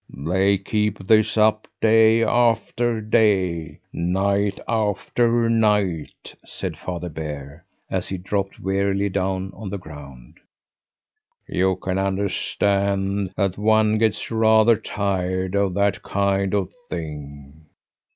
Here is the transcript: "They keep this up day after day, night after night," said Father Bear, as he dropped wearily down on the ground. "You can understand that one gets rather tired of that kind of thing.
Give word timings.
"They 0.25 0.57
keep 0.57 0.97
this 0.97 1.37
up 1.37 1.67
day 1.79 2.23
after 2.23 3.01
day, 3.01 3.81
night 3.93 4.59
after 4.67 5.47
night," 5.47 6.33
said 6.43 6.75
Father 6.75 7.07
Bear, 7.07 7.63
as 7.87 8.07
he 8.09 8.17
dropped 8.17 8.59
wearily 8.59 9.09
down 9.09 9.51
on 9.53 9.69
the 9.69 9.77
ground. 9.77 10.39
"You 11.47 11.75
can 11.75 11.99
understand 11.99 13.31
that 13.37 13.59
one 13.59 13.99
gets 13.99 14.31
rather 14.31 14.75
tired 14.75 15.53
of 15.53 15.75
that 15.75 16.01
kind 16.01 16.55
of 16.55 16.71
thing. 16.89 17.67